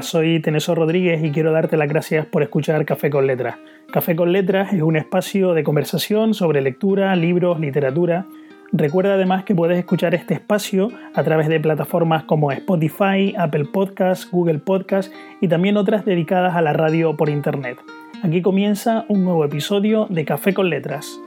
Soy 0.00 0.40
Teneso 0.40 0.74
Rodríguez 0.74 1.22
y 1.22 1.30
quiero 1.30 1.52
darte 1.52 1.76
las 1.76 1.88
gracias 1.88 2.24
por 2.24 2.42
escuchar 2.42 2.86
Café 2.86 3.10
con 3.10 3.26
Letras. 3.26 3.56
Café 3.92 4.16
con 4.16 4.32
Letras 4.32 4.72
es 4.72 4.80
un 4.80 4.96
espacio 4.96 5.52
de 5.52 5.62
conversación 5.62 6.32
sobre 6.32 6.62
lectura, 6.62 7.14
libros, 7.14 7.60
literatura. 7.60 8.24
Recuerda 8.72 9.14
además 9.14 9.44
que 9.44 9.54
puedes 9.54 9.78
escuchar 9.78 10.14
este 10.14 10.34
espacio 10.34 10.88
a 11.14 11.22
través 11.22 11.48
de 11.48 11.60
plataformas 11.60 12.24
como 12.24 12.50
Spotify, 12.52 13.34
Apple 13.36 13.66
Podcasts, 13.66 14.30
Google 14.30 14.60
Podcasts 14.60 15.12
y 15.42 15.48
también 15.48 15.76
otras 15.76 16.06
dedicadas 16.06 16.56
a 16.56 16.62
la 16.62 16.72
radio 16.72 17.14
por 17.16 17.28
Internet. 17.28 17.78
Aquí 18.22 18.40
comienza 18.40 19.04
un 19.08 19.24
nuevo 19.24 19.44
episodio 19.44 20.06
de 20.08 20.24
Café 20.24 20.54
con 20.54 20.70
Letras. 20.70 21.20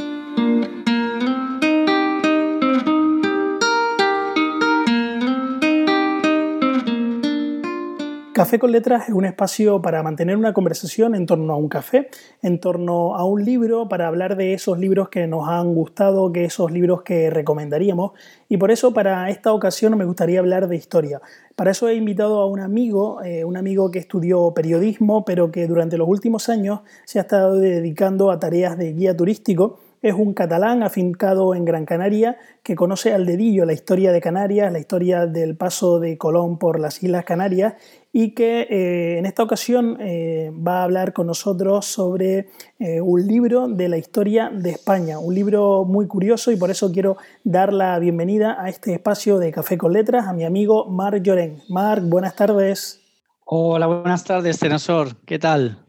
Café 8.35 8.59
con 8.59 8.73
Letras 8.73 9.07
es 9.07 9.16
un 9.16 9.23
espacio 9.23 9.81
para 9.81 10.03
mantener 10.03 10.35
una 10.35 10.52
conversación 10.52 11.16
en 11.16 11.25
torno 11.25 11.53
a 11.53 11.55
un 11.55 11.70
café, 11.70 12.09
en 12.41 12.59
torno 12.59 13.16
a 13.16 13.23
un 13.23 13.45
libro, 13.45 13.88
para 13.88 14.09
hablar 14.09 14.35
de 14.35 14.53
esos 14.53 14.77
libros 14.77 15.08
que 15.08 15.25
nos 15.25 15.48
han 15.48 15.73
gustado, 15.73 16.34
que 16.34 16.44
esos 16.44 16.70
libros 16.70 17.03
que 17.03 17.30
recomendaríamos. 17.30 18.11
Y 18.49 18.58
por 18.58 18.71
eso 18.71 18.94
para 18.94 19.30
esta 19.30 19.53
ocasión 19.53 19.98
me 19.98 20.03
gustaría 20.03 20.39
hablar 20.39 20.67
de 20.67 20.75
historia. 20.75 21.21
Para 21.55 21.71
eso 21.71 21.88
he 21.88 21.95
invitado 21.95 22.41
a 22.41 22.48
un 22.48 22.59
amigo, 22.59 23.23
eh, 23.23 23.45
un 23.45 23.55
amigo 23.55 23.89
que 23.89 23.99
estudió 23.99 24.53
periodismo, 24.53 25.23
pero 25.23 25.49
que 25.49 25.66
durante 25.66 25.97
los 25.97 26.09
últimos 26.09 26.49
años 26.49 26.81
se 27.05 27.20
ha 27.20 27.22
estado 27.22 27.55
dedicando 27.55 28.31
a 28.31 28.38
tareas 28.38 28.77
de 28.77 28.91
guía 28.91 29.16
turístico 29.16 29.80
es 30.05 30.13
un 30.13 30.36
catalán 30.36 30.83
afincado 30.83 31.55
en 31.55 31.66
Gran 31.66 31.86
Canaria 31.86 32.38
que 32.61 32.75
conoce 32.75 33.11
al 33.11 33.25
dedillo 33.25 33.66
la 33.66 33.73
historia 33.73 34.11
de 34.11 34.22
Canarias, 34.22 34.72
la 34.72 34.77
historia 34.77 35.25
del 35.25 35.58
paso 35.58 35.99
de 35.99 36.16
Colón 36.20 36.59
por 36.59 36.80
las 36.80 37.02
Islas 37.02 37.25
Canarias 37.25 37.73
y 38.17 38.31
que 38.31 38.61
eh, 38.61 39.17
en 39.17 39.25
esta 39.25 39.44
ocasión 39.44 39.97
eh, 39.99 40.49
va 40.66 40.80
a 40.80 40.83
hablar 40.85 41.11
con 41.11 41.27
nosotros 41.27 41.85
sobre 41.85 42.49
eh, 42.80 43.02
un 43.02 43.27
libro 43.27 43.67
de 43.67 43.89
la 43.89 43.97
historia 43.97 44.49
de 44.49 44.69
España, 44.69 45.19
un 45.19 45.35
libro 45.35 45.83
muy 45.83 46.07
curioso 46.07 46.49
y 46.49 46.55
por 46.55 46.72
eso 46.72 46.94
quiero 46.94 47.17
dar 47.44 47.73
la 47.73 47.99
bienvenida 47.99 48.55
a 48.57 48.69
este 48.69 48.94
espacio 48.94 49.38
de 49.38 49.52
Café 49.52 49.77
con 49.77 49.91
Letras 49.91 50.27
a 50.27 50.33
mi 50.33 50.45
amigo 50.45 50.85
Marc 50.85 51.23
Lloren. 51.23 51.61
Marc, 51.67 52.03
buenas 52.05 52.38
tardes. 52.38 53.02
Hola, 53.44 53.88
buenas 53.88 54.23
tardes, 54.23 54.59
Tenosor. 54.59 55.17
¿Qué 55.25 55.38
tal? 55.38 55.84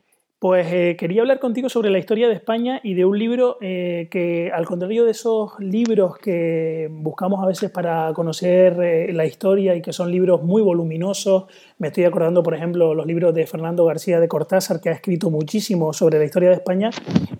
Pues 0.46 0.72
eh, 0.72 0.94
quería 0.96 1.22
hablar 1.22 1.40
contigo 1.40 1.68
sobre 1.68 1.90
la 1.90 1.98
historia 1.98 2.28
de 2.28 2.34
España 2.34 2.80
y 2.84 2.94
de 2.94 3.04
un 3.04 3.18
libro 3.18 3.58
eh, 3.60 4.06
que, 4.12 4.52
al 4.54 4.64
contrario 4.64 5.04
de 5.04 5.10
esos 5.10 5.58
libros 5.58 6.18
que 6.18 6.86
buscamos 6.88 7.42
a 7.42 7.48
veces 7.48 7.68
para 7.68 8.12
conocer 8.14 8.80
eh, 8.80 9.12
la 9.12 9.26
historia 9.26 9.74
y 9.74 9.82
que 9.82 9.92
son 9.92 10.08
libros 10.08 10.44
muy 10.44 10.62
voluminosos, 10.62 11.46
me 11.78 11.88
estoy 11.88 12.04
acordando, 12.04 12.44
por 12.44 12.54
ejemplo, 12.54 12.94
los 12.94 13.06
libros 13.06 13.34
de 13.34 13.44
Fernando 13.44 13.86
García 13.86 14.20
de 14.20 14.28
Cortázar, 14.28 14.80
que 14.80 14.88
ha 14.88 14.92
escrito 14.92 15.30
muchísimo 15.30 15.92
sobre 15.92 16.20
la 16.20 16.24
historia 16.24 16.50
de 16.50 16.54
España. 16.54 16.90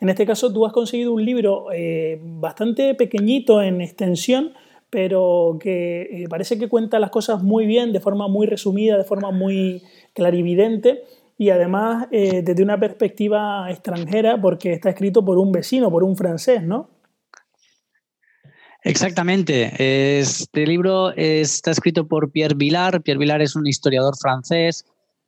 En 0.00 0.08
este 0.08 0.26
caso, 0.26 0.52
tú 0.52 0.66
has 0.66 0.72
conseguido 0.72 1.12
un 1.12 1.24
libro 1.24 1.66
bastante 2.22 2.96
pequeñito 2.96 3.62
en 3.62 3.82
extensión, 3.82 4.50
pero 4.90 5.58
que 5.60 6.26
parece 6.28 6.58
que 6.58 6.68
cuenta 6.68 6.98
las 6.98 7.10
cosas 7.10 7.40
muy 7.40 7.66
bien, 7.66 7.92
de 7.92 8.00
forma 8.00 8.26
muy 8.26 8.48
resumida, 8.48 8.98
de 8.98 9.04
forma 9.04 9.30
muy 9.30 9.80
clarividente 10.12 11.04
y 11.38 11.50
además 11.50 12.08
eh, 12.10 12.42
desde 12.42 12.62
una 12.62 12.78
perspectiva 12.78 13.70
extranjera 13.70 14.40
porque 14.40 14.72
está 14.72 14.90
escrito 14.90 15.24
por 15.24 15.38
un 15.38 15.52
vecino, 15.52 15.90
por 15.90 16.02
un 16.02 16.16
francés, 16.16 16.62
¿no? 16.62 16.90
Exactamente. 18.82 19.72
Este 20.18 20.64
libro 20.64 21.10
está 21.16 21.72
escrito 21.72 22.06
por 22.06 22.30
Pierre 22.30 22.54
Vilar. 22.54 23.02
Pierre 23.02 23.18
Vilar 23.18 23.42
es 23.42 23.56
un 23.56 23.66
historiador 23.66 24.16
francés. 24.16 24.84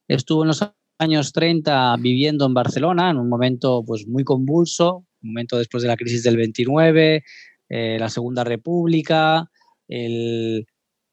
Estuvo 0.07 0.45
en 0.45 0.49
los 0.49 0.65
años 0.99 1.33
30 1.33 1.97
viviendo 1.99 2.47
en 2.47 2.55
Barcelona 2.55 3.11
en 3.11 3.19
un 3.19 3.29
momento 3.29 3.83
pues, 3.85 4.07
muy 4.07 4.23
convulso, 4.23 5.05
un 5.23 5.31
momento 5.31 5.59
después 5.59 5.83
de 5.83 5.89
la 5.89 5.97
crisis 5.97 6.23
del 6.23 6.37
29, 6.37 7.25
eh, 7.69 7.97
la 7.99 8.09
Segunda 8.09 8.45
República, 8.45 9.51
el, 9.89 10.67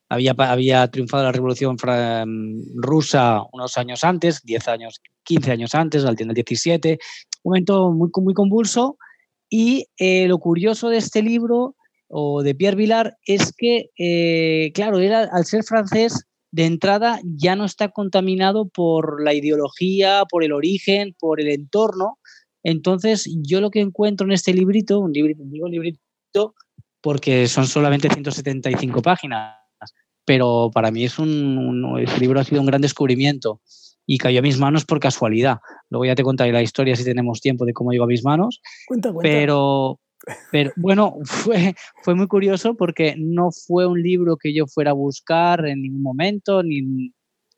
había, 0.10 0.88
triunfado 0.88 1.24
la 1.24 1.32
revolución 1.32 1.78
rusa 2.76 3.42
unos 3.52 3.78
años 3.78 4.04
antes, 4.04 4.42
10 4.44 4.68
años, 4.68 5.02
15 5.24 5.52
años 5.52 5.76
antes, 5.76 6.06
al 6.06 6.16
17, 6.16 7.00
un 7.44 7.50
momento 7.50 7.92
muy, 7.92 8.10
muy 8.22 8.34
convulso. 8.34 8.98
Y 9.50 9.88
eh, 9.98 10.28
lo 10.28 10.40
curioso 10.40 10.90
de 10.90 10.98
este 10.98 11.22
libro, 11.22 11.76
o 12.08 12.44
de 12.44 12.56
Pierre 12.56 12.78
Vilar, 12.78 13.18
es 13.26 13.54
que, 13.56 13.90
eh, 13.98 14.72
claro, 14.74 15.00
era, 15.00 15.30
al 15.32 15.46
ser 15.46 15.64
francés, 15.64 16.26
de 16.52 16.66
entrada 16.66 17.20
ya 17.24 17.56
no 17.56 17.66
está 17.66 17.90
contaminado 17.90 18.70
por 18.70 19.22
la 19.22 19.34
ideología, 19.34 20.24
por 20.30 20.44
el 20.44 20.54
origen, 20.54 21.14
por 21.20 21.42
el 21.42 21.50
entorno. 21.50 22.18
Entonces, 22.64 23.30
yo 23.44 23.60
lo 23.60 23.70
que 23.72 23.82
encuentro 23.82 24.26
en 24.26 24.32
este 24.32 24.54
librito, 24.54 25.00
un 25.00 25.12
librito, 25.12 25.44
digo 25.46 25.68
librito 25.68 26.56
porque 27.02 27.48
son 27.48 27.68
solamente 27.68 28.10
175 28.10 29.00
páginas, 29.04 29.60
pero 30.26 30.72
para 30.74 30.92
mí 30.92 31.06
es 31.06 31.20
un, 31.20 31.98
ese 32.00 32.20
libro 32.20 32.40
ha 32.40 32.44
sido 32.44 32.62
un 32.62 32.68
gran 32.68 32.82
descubrimiento 32.82 33.62
y 34.06 34.18
cayó 34.18 34.40
a 34.40 34.44
mis 34.44 34.60
manos 34.60 34.86
por 34.86 35.00
casualidad. 35.00 35.60
Luego 35.90 36.06
ya 36.06 36.16
te 36.16 36.24
contaré 36.24 36.52
la 36.52 36.62
historia 36.62 36.96
si 36.96 37.04
tenemos 37.04 37.42
tiempo 37.42 37.66
de 37.66 37.74
cómo 37.74 37.92
llegó 37.92 38.04
a 38.04 38.08
mis 38.08 38.24
manos. 38.24 38.62
Cuenta, 38.88 39.12
cuenta. 39.12 39.30
Pero, 39.30 40.00
pero 40.52 40.72
bueno, 40.76 41.18
fue, 41.24 41.76
fue 42.04 42.16
muy 42.16 42.28
curioso 42.28 42.76
porque 42.76 43.16
no 43.18 43.50
fue 43.52 43.86
un 43.88 44.02
libro 44.02 44.38
que 44.38 44.54
yo 44.54 44.68
fuera 44.68 44.92
a 44.92 44.96
buscar 44.96 45.66
en 45.66 45.82
ningún 45.82 46.02
momento, 46.02 46.64
ni, 46.64 47.12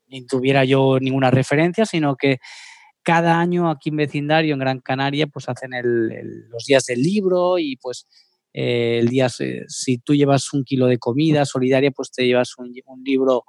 ni 0.06 0.26
tuviera 0.26 0.64
yo 0.64 0.98
ninguna 1.00 1.30
referencia, 1.30 1.84
sino 1.84 2.16
que 2.16 2.38
cada 3.02 3.38
año 3.38 3.70
aquí 3.70 3.88
en 3.88 3.96
vecindario, 3.96 4.52
en 4.52 4.60
Gran 4.60 4.80
Canaria, 4.80 5.26
pues 5.26 5.48
hacen 5.48 5.70
los 6.50 6.64
días 6.64 6.84
del 6.84 7.02
libro 7.02 7.58
y 7.58 7.76
pues 7.76 8.06
el 8.60 9.06
día, 9.06 9.28
si 9.28 9.98
tú 9.98 10.14
llevas 10.16 10.52
un 10.52 10.64
kilo 10.64 10.86
de 10.86 10.98
comida 10.98 11.44
solidaria, 11.44 11.92
pues 11.92 12.10
te 12.10 12.26
llevas 12.26 12.54
un, 12.58 12.72
libro 13.04 13.44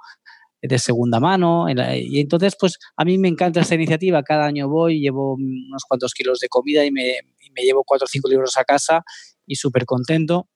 de 0.62 0.78
segunda 0.78 1.20
mano. 1.20 1.66
Y 1.68 2.20
entonces, 2.20 2.56
pues 2.60 2.78
a 2.96 3.06
mí 3.06 3.18
me 3.18 3.28
encanta 3.28 3.62
esta 3.62 3.74
iniciativa. 3.74 4.22
Cada 4.22 4.46
año 4.46 4.70
voy, 4.70 5.00
llevo 5.00 5.34
unos 5.34 5.84
cuantos 5.88 6.14
kilos 6.14 6.40
de 6.40 6.48
comida 6.48 6.86
y 6.86 6.92
me, 6.92 7.22
llevo 7.56 7.84
cuatro 7.84 8.06
o 8.06 8.08
cinco 8.08 8.30
libros 8.30 8.56
a 8.58 8.64
casa 8.64 9.02
y 9.48 9.56
súper 9.56 9.86
contento. 9.86 10.48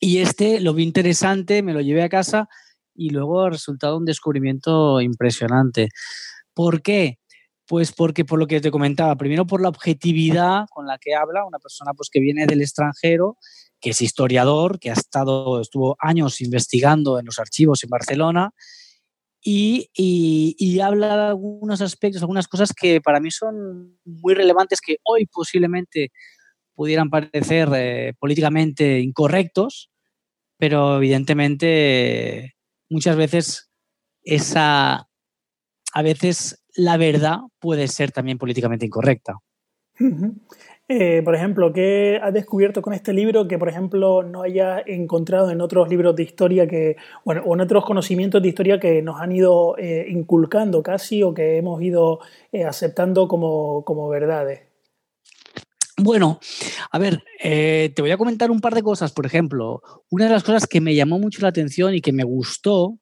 Y 0.00 0.18
este 0.18 0.58
lo 0.60 0.72
vi 0.72 0.84
interesante, 0.84 1.62
me 1.62 1.74
lo 1.74 1.82
llevé 1.82 2.02
a 2.02 2.08
casa 2.08 2.48
y 2.94 3.10
luego 3.10 3.42
ha 3.42 3.50
resultado 3.50 3.98
un 3.98 4.06
descubrimiento 4.06 5.02
impresionante. 5.02 5.88
¿Por 6.54 6.80
qué? 6.80 7.18
Pues 7.72 7.90
porque 7.90 8.26
por 8.26 8.38
lo 8.38 8.46
que 8.46 8.60
te 8.60 8.70
comentaba, 8.70 9.16
primero 9.16 9.46
por 9.46 9.62
la 9.62 9.70
objetividad 9.70 10.66
con 10.70 10.86
la 10.86 10.98
que 10.98 11.14
habla 11.14 11.46
una 11.46 11.58
persona 11.58 11.94
pues 11.94 12.10
que 12.12 12.20
viene 12.20 12.44
del 12.44 12.60
extranjero, 12.60 13.38
que 13.80 13.88
es 13.88 14.02
historiador, 14.02 14.78
que 14.78 14.90
ha 14.90 14.92
estado, 14.92 15.58
estuvo 15.58 15.96
años 15.98 16.42
investigando 16.42 17.18
en 17.18 17.24
los 17.24 17.38
archivos 17.38 17.82
en 17.82 17.88
Barcelona 17.88 18.50
y, 19.40 19.88
habla 20.80 21.16
de 21.16 21.22
algunos 21.28 21.80
aspectos, 21.80 22.20
algunas 22.20 22.46
cosas 22.46 22.74
que 22.74 23.00
para 23.00 23.20
mí 23.20 23.30
son 23.30 23.98
muy 24.04 24.34
relevantes, 24.34 24.82
que 24.82 24.98
hoy 25.04 25.24
posiblemente 25.24 26.12
pudieran 26.74 27.08
parecer 27.08 27.70
eh, 27.74 28.12
políticamente 28.18 29.00
incorrectos, 29.00 29.90
pero 30.58 30.98
evidentemente 30.98 32.54
muchas 32.90 33.16
veces 33.16 33.70
esa, 34.24 35.08
a 35.94 36.02
veces 36.02 36.61
la 36.74 36.96
verdad 36.96 37.38
puede 37.58 37.88
ser 37.88 38.12
también 38.12 38.38
políticamente 38.38 38.86
incorrecta. 38.86 39.34
Eh, 40.88 41.22
por 41.22 41.34
ejemplo, 41.34 41.72
¿qué 41.72 42.18
has 42.22 42.34
descubierto 42.34 42.82
con 42.82 42.92
este 42.92 43.12
libro 43.12 43.46
que, 43.48 43.58
por 43.58 43.68
ejemplo, 43.68 44.22
no 44.22 44.42
haya 44.42 44.82
encontrado 44.84 45.50
en 45.50 45.60
otros 45.60 45.88
libros 45.88 46.14
de 46.16 46.24
historia 46.24 46.66
que, 46.66 46.96
bueno, 47.24 47.42
o 47.46 47.54
en 47.54 47.60
otros 47.60 47.84
conocimientos 47.84 48.42
de 48.42 48.48
historia 48.48 48.80
que 48.80 49.00
nos 49.00 49.20
han 49.20 49.32
ido 49.32 49.76
eh, 49.78 50.06
inculcando 50.08 50.82
casi 50.82 51.22
o 51.22 51.32
que 51.32 51.56
hemos 51.56 51.80
ido 51.82 52.20
eh, 52.50 52.64
aceptando 52.64 53.28
como, 53.28 53.84
como, 53.84 54.08
verdades? 54.08 54.62
Bueno, 55.96 56.40
a 56.90 56.98
ver, 56.98 57.22
te 57.40 57.94
voy 58.00 58.10
a 58.10 58.16
comentar 58.16 58.50
un 58.50 58.60
par 58.60 58.74
de 58.74 58.82
cosas. 58.82 59.12
Por 59.12 59.24
ejemplo, 59.24 59.82
una 60.10 60.24
de 60.24 60.32
las 60.32 60.42
cosas 60.42 60.66
que 60.66 60.80
me 60.80 60.94
llamó 60.94 61.18
mucho 61.18 61.40
la 61.42 61.48
atención 61.48 61.94
y 61.94 62.00
que 62.00 62.12
me 62.12 62.24
gustó 62.24 62.98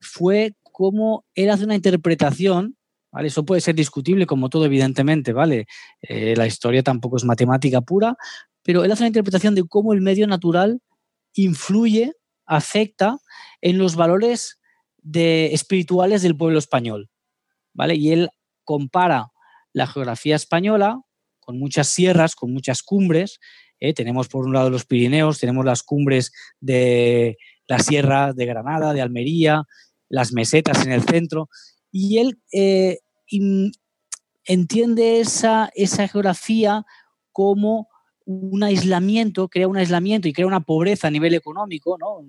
fue 0.00 0.52
cómo 0.62 1.24
él 1.34 1.50
hace 1.50 1.64
una 1.64 1.76
interpretación 1.76 2.76
eso 3.24 3.44
puede 3.44 3.60
ser 3.60 3.74
discutible, 3.74 4.26
como 4.26 4.50
todo, 4.50 4.64
evidentemente, 4.66 5.32
¿vale? 5.32 5.66
Eh, 6.02 6.34
la 6.36 6.46
historia 6.46 6.82
tampoco 6.82 7.16
es 7.16 7.24
matemática 7.24 7.80
pura, 7.80 8.16
pero 8.62 8.84
él 8.84 8.92
hace 8.92 9.04
una 9.04 9.08
interpretación 9.08 9.54
de 9.54 9.64
cómo 9.64 9.92
el 9.92 10.00
medio 10.00 10.26
natural 10.26 10.80
influye, 11.34 12.12
afecta 12.44 13.18
en 13.60 13.78
los 13.78 13.96
valores 13.96 14.58
de, 14.98 15.54
espirituales 15.54 16.22
del 16.22 16.36
pueblo 16.36 16.58
español, 16.58 17.10
¿vale? 17.72 17.94
Y 17.94 18.12
él 18.12 18.30
compara 18.64 19.32
la 19.72 19.86
geografía 19.86 20.36
española 20.36 21.00
con 21.40 21.58
muchas 21.58 21.88
sierras, 21.88 22.34
con 22.34 22.52
muchas 22.52 22.82
cumbres. 22.82 23.38
¿eh? 23.78 23.94
Tenemos 23.94 24.28
por 24.28 24.46
un 24.46 24.52
lado 24.52 24.68
los 24.68 24.84
Pirineos, 24.84 25.38
tenemos 25.38 25.64
las 25.64 25.82
cumbres 25.82 26.32
de 26.60 27.36
la 27.68 27.78
sierra 27.78 28.32
de 28.32 28.46
Granada, 28.46 28.92
de 28.92 29.00
Almería, 29.00 29.62
las 30.08 30.32
mesetas 30.32 30.84
en 30.84 30.92
el 30.92 31.02
centro, 31.02 31.48
Y 31.90 32.18
él 32.18 32.38
eh, 32.52 32.98
entiende 34.44 35.20
esa, 35.20 35.70
esa 35.74 36.08
geografía 36.08 36.84
como 37.32 37.88
un 38.24 38.62
aislamiento, 38.62 39.48
crea 39.48 39.68
un 39.68 39.76
aislamiento 39.76 40.28
y 40.28 40.32
crea 40.32 40.46
una 40.46 40.60
pobreza 40.60 41.08
a 41.08 41.10
nivel 41.10 41.34
económico, 41.34 41.96
¿no? 41.98 42.24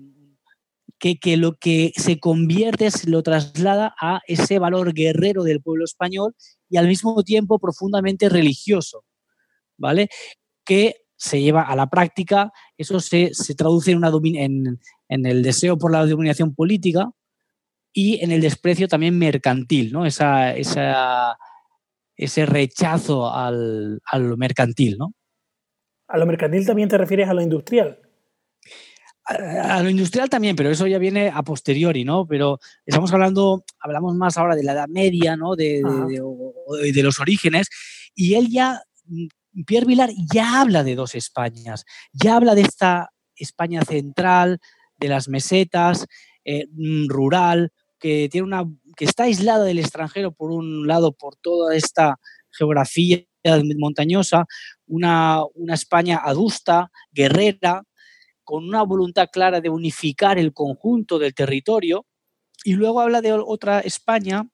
que, 0.98 1.18
que, 1.18 1.36
lo 1.36 1.56
que 1.56 1.92
se 1.96 2.18
convierte, 2.18 2.90
se 2.90 3.08
lo 3.08 3.22
traslada 3.22 3.94
a 4.00 4.20
ese 4.26 4.58
valor 4.58 4.92
guerrero 4.92 5.44
del 5.44 5.62
pueblo 5.62 5.84
español 5.84 6.34
y 6.68 6.76
al 6.76 6.88
mismo 6.88 7.22
tiempo 7.22 7.58
profundamente 7.58 8.28
religioso, 8.28 9.04
¿vale? 9.76 10.08
Que 10.64 10.96
se 11.16 11.40
lleva 11.40 11.62
a 11.62 11.74
la 11.74 11.88
práctica, 11.88 12.52
eso 12.76 13.00
se, 13.00 13.30
se 13.32 13.54
traduce 13.54 13.90
en, 13.90 13.98
una 13.98 14.08
en, 14.08 14.80
en, 15.08 15.26
el 15.26 15.42
deseo 15.42 15.78
por 15.78 15.92
la 15.92 16.06
dominación 16.06 16.54
política 16.54 17.10
y 17.92 18.22
en 18.22 18.32
el 18.32 18.40
desprecio 18.40 18.88
también 18.88 19.18
mercantil, 19.18 19.92
¿no? 19.92 20.06
Esa, 20.06 20.54
esa, 20.54 21.36
ese 22.16 22.46
rechazo 22.46 23.32
al, 23.32 24.00
a 24.04 24.18
lo 24.18 24.36
mercantil, 24.36 24.96
¿no? 24.98 25.14
¿A 26.08 26.18
lo 26.18 26.26
mercantil 26.26 26.66
también 26.66 26.88
te 26.88 26.98
refieres 26.98 27.28
a 27.28 27.34
lo 27.34 27.42
industrial? 27.42 28.00
A, 29.24 29.82
lo 29.82 29.90
industrial 29.90 30.30
también, 30.30 30.56
pero 30.56 30.70
eso 30.70 30.86
ya 30.86 30.96
viene 30.98 31.30
a 31.32 31.42
posteriori, 31.42 32.02
¿no? 32.02 32.26
Pero 32.26 32.58
estamos 32.86 33.12
hablando, 33.12 33.62
hablamos 33.78 34.14
más 34.16 34.38
ahora 34.38 34.56
de 34.56 34.62
la 34.62 34.72
Edad 34.72 34.88
Media, 34.88 35.36
¿no? 35.36 35.54
De, 35.54 35.82
de, 35.82 36.92
de, 36.92 37.02
los 37.02 37.20
orígenes, 37.20 37.68
y 38.14 38.34
él 38.34 38.48
ya, 38.48 38.80
Pierre 39.66 39.84
Vilar 39.84 40.10
ya 40.32 40.62
habla 40.62 40.82
de 40.82 40.94
dos 40.94 41.14
Españas, 41.14 41.84
ya 42.10 42.36
habla 42.36 42.54
de 42.54 42.62
esta 42.62 43.10
España 43.36 43.82
central, 43.82 44.60
de 44.96 45.08
las 45.08 45.28
mesetas, 45.28 46.06
eh, 46.50 46.66
rural, 47.08 47.72
que 47.98 48.30
tiene 48.30 48.46
una 48.46 48.64
que 48.96 49.04
está 49.04 49.24
aislada 49.24 49.64
del 49.64 49.78
extranjero 49.78 50.32
por 50.32 50.50
un 50.50 50.86
lado 50.86 51.12
por 51.12 51.36
toda 51.36 51.76
esta 51.76 52.18
geografía 52.50 53.22
montañosa, 53.76 54.46
una, 54.86 55.42
España 55.68 56.20
adusta, 56.24 56.90
guerrera, 57.12 57.82
con 58.44 58.66
una 58.66 58.82
voluntad 58.82 59.28
clara 59.30 59.60
de 59.60 59.68
unificar 59.68 60.38
el 60.38 60.54
conjunto 60.54 61.18
del 61.18 61.34
territorio, 61.34 62.06
y 62.64 62.72
luego 62.72 63.02
habla 63.02 63.20
de 63.20 63.32
otra 63.32 63.80
España 63.80 64.48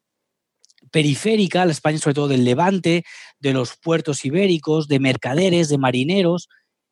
periférica, 0.91 1.64
la 1.64 1.73
España 1.73 1.99
sobre 1.99 2.14
todo 2.14 2.29
del 2.29 2.44
Levante, 2.44 3.05
de 3.38 3.52
los 3.52 3.76
puertos 3.76 4.25
ibéricos, 4.25 4.88
de 4.88 4.99
mercaderes, 4.99 5.69
de 5.69 5.79
marineros, 5.79 6.49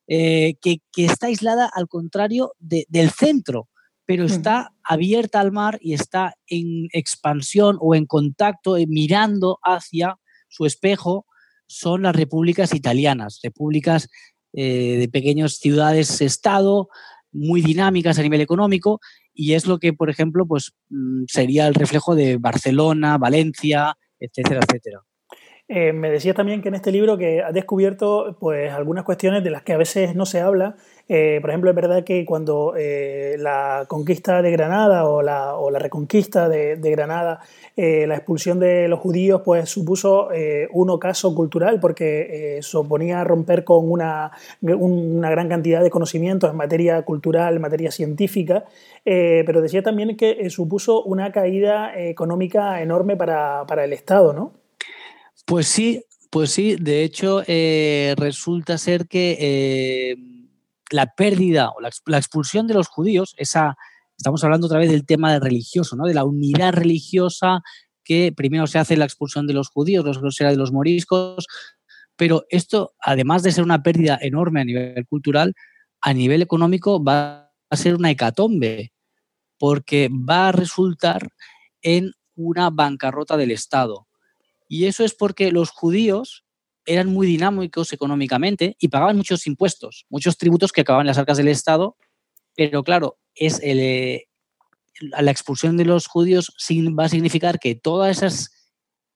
eh, 0.06 0.54
que, 0.62 0.80
está 0.96 1.26
aislada 1.26 1.68
al 1.72 1.88
contrario 1.88 2.52
del 2.60 3.10
centro, 3.10 3.68
pero 4.06 4.24
está 4.24 4.72
abierta 4.82 5.40
al 5.40 5.52
mar 5.52 5.78
y 5.80 5.94
está 5.94 6.34
en 6.46 6.88
expansión 6.92 7.76
o 7.80 7.94
en 7.94 8.06
contacto, 8.06 8.76
eh, 8.76 8.86
mirando 8.88 9.58
hacia 9.62 10.18
su 10.48 10.66
espejo 10.66 11.26
son 11.66 12.02
las 12.02 12.14
repúblicas 12.14 12.74
italianas, 12.74 13.40
repúblicas 13.42 14.10
eh, 14.52 14.98
de 14.98 15.08
pequeñas 15.08 15.54
ciudades-estado, 15.56 16.88
muy 17.32 17.62
dinámicas 17.62 18.18
a 18.18 18.22
nivel 18.22 18.42
económico, 18.42 19.00
y 19.32 19.54
es 19.54 19.66
lo 19.66 19.78
que, 19.78 19.94
por 19.94 20.10
ejemplo, 20.10 20.46
pues, 20.46 20.72
mm, 20.90 21.24
sería 21.28 21.66
el 21.66 21.74
reflejo 21.74 22.14
de 22.14 22.36
Barcelona, 22.36 23.16
Valencia, 23.16 23.96
etcétera, 24.20 24.60
etcétera. 24.68 25.00
Eh, 25.68 25.94
me 25.94 26.10
decías 26.10 26.36
también 26.36 26.60
que 26.60 26.68
en 26.68 26.74
este 26.74 26.92
libro 26.92 27.16
que 27.16 27.40
has 27.40 27.54
descubierto 27.54 28.36
pues, 28.38 28.70
algunas 28.70 29.04
cuestiones 29.04 29.42
de 29.42 29.48
las 29.48 29.62
que 29.62 29.72
a 29.72 29.78
veces 29.78 30.14
no 30.14 30.26
se 30.26 30.40
habla. 30.40 30.76
Eh, 31.14 31.40
por 31.42 31.50
ejemplo, 31.50 31.68
es 31.68 31.76
verdad 31.76 32.04
que 32.04 32.24
cuando 32.24 32.72
eh, 32.74 33.36
la 33.38 33.84
conquista 33.86 34.40
de 34.40 34.50
Granada 34.50 35.06
o 35.06 35.20
la, 35.20 35.56
o 35.56 35.70
la 35.70 35.78
reconquista 35.78 36.48
de, 36.48 36.76
Granada, 36.76 37.40
la 37.76 38.14
expulsión 38.14 38.58
de 38.58 38.88
los 38.88 38.98
judíos 38.98 39.42
pues, 39.44 39.68
supuso 39.68 40.28
un 40.72 40.88
ocaso 40.88 41.34
cultural 41.34 41.80
porque 41.80 42.58
suponía 42.62 43.24
romper 43.24 43.62
con 43.64 43.90
una, 43.90 44.30
una, 44.62 45.30
gran 45.30 45.50
cantidad 45.50 45.82
de 45.82 45.90
conocimientos 45.90 46.50
en 46.50 46.56
materia 46.56 47.02
cultural, 47.02 47.60
materia 47.60 47.90
científica. 47.90 48.64
pero 49.04 49.60
decía 49.60 49.82
también 49.82 50.16
que 50.16 50.48
supuso 50.48 51.02
una 51.02 51.30
caída 51.30 51.92
económica 51.94 52.80
enorme 52.80 53.16
para, 53.16 53.66
para 53.66 53.84
el 53.84 53.92
Estado, 53.92 54.32
¿no? 54.32 54.52
Pues 55.44 55.66
sí, 55.66 56.04
pues 56.30 56.50
sí. 56.50 56.76
De 56.80 57.02
hecho, 57.02 57.42
eh, 57.46 58.14
resulta 58.16 58.78
ser 58.78 59.06
que 59.06 59.36
eh, 59.38 60.16
la 60.92 61.14
pérdida 61.14 61.70
o 61.70 61.80
la, 61.80 62.18
expulsión 62.18 62.66
de 62.66 62.74
los 62.74 62.88
judíos, 62.88 63.34
esa, 63.38 63.76
estamos 64.16 64.44
hablando 64.44 64.66
otra 64.66 64.78
vez 64.78 64.90
del 64.90 65.06
tema 65.06 65.38
religioso, 65.38 65.96
¿no? 65.96 66.06
De 66.06 66.14
la 66.14 66.24
unidad 66.24 66.74
religiosa 66.74 67.62
que 68.04 68.32
primero 68.32 68.66
se 68.66 68.78
hace 68.78 68.96
la 68.96 69.04
expulsión 69.04 69.46
de 69.46 69.54
los 69.54 69.68
judíos, 69.68 70.04
luego 70.04 70.30
será 70.30 70.50
de 70.50 70.56
los 70.56 70.72
moriscos, 70.72 71.46
pero 72.16 72.44
esto, 72.50 72.94
además 73.00 73.42
de 73.42 73.52
ser 73.52 73.64
una 73.64 73.82
pérdida 73.82 74.18
enorme 74.20 74.60
a 74.60 74.64
nivel 74.64 75.06
cultural, 75.06 75.54
a 76.00 76.12
nivel 76.12 76.42
económico 76.42 77.02
va 77.02 77.52
a 77.70 77.76
ser 77.76 77.94
una 77.94 78.10
hecatombe, 78.10 78.92
porque 79.58 80.10
va 80.10 80.48
a 80.48 80.52
resultar 80.52 81.28
en 81.80 82.12
una 82.34 82.70
bancarrota 82.70 83.36
del 83.36 83.50
Estado. 83.50 84.08
Y 84.68 84.86
eso 84.86 85.04
es 85.04 85.14
porque 85.14 85.52
los 85.52 85.70
judíos 85.70 86.44
eran 86.86 87.08
muy 87.08 87.26
dinámicos 87.26 87.92
económicamente 87.92 88.76
y 88.78 88.88
pagaban 88.88 89.16
muchos 89.16 89.46
impuestos, 89.46 90.06
muchos 90.08 90.36
tributos 90.36 90.72
que 90.72 90.80
acababan 90.80 91.04
en 91.04 91.08
las 91.08 91.18
arcas 91.18 91.36
del 91.36 91.48
Estado, 91.48 91.96
pero 92.56 92.82
claro, 92.82 93.18
es 93.34 93.60
eh, 93.62 94.26
la 95.00 95.30
expulsión 95.30 95.76
de 95.76 95.84
los 95.84 96.06
judíos 96.06 96.54
va 96.98 97.04
a 97.04 97.08
significar 97.08 97.58
que 97.58 97.74
toda 97.74 98.10
esa 98.10 98.28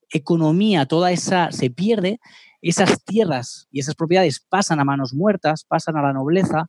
economía, 0.09 0.85
toda 0.85 1.11
esa 1.11 1.51
se 1.51 1.69
pierde, 1.69 2.19
esas 2.61 3.03
tierras 3.03 3.67
y 3.71 3.79
esas 3.79 3.95
propiedades 3.95 4.45
pasan 4.47 4.79
a 4.79 4.85
manos 4.85 5.13
muertas, 5.13 5.63
pasan 5.65 5.97
a 5.97 6.01
la 6.01 6.13
nobleza 6.13 6.67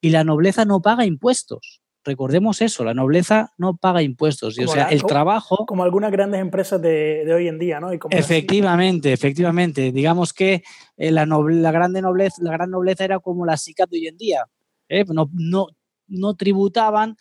y 0.00 0.10
la 0.10 0.24
nobleza 0.24 0.64
no 0.64 0.80
paga 0.80 1.04
impuestos. 1.04 1.77
Recordemos 2.08 2.62
eso, 2.62 2.84
la 2.84 2.94
nobleza 2.94 3.52
no 3.58 3.76
paga 3.76 4.00
impuestos. 4.00 4.58
o 4.58 4.66
sea, 4.66 4.84
el 4.86 5.02
trabajo. 5.02 5.66
Como 5.66 5.82
algunas 5.82 6.10
grandes 6.10 6.40
empresas 6.40 6.80
de, 6.80 7.30
hoy 7.30 7.48
en 7.48 7.58
día, 7.58 7.80
¿no? 7.80 7.90
efectivamente, 8.08 9.12
efectivamente. 9.12 9.92
Digamos 9.92 10.32
que 10.32 10.62
eh, 10.96 11.10
la, 11.10 11.26
la, 11.26 11.70
grande 11.70 12.00
nobleza, 12.00 12.42
la 12.42 12.52
gran 12.52 12.70
nobleza 12.70 13.04
era 13.04 13.18
como 13.18 13.44
la 13.44 13.58
SICAP 13.58 13.90
de 13.90 13.98
hoy 13.98 14.06
en 14.06 14.16
día. 14.16 14.46
¿eh? 14.88 15.04
No, 15.06 15.28
no, 15.34 15.66
no 16.06 16.34
tributaban 16.34 17.18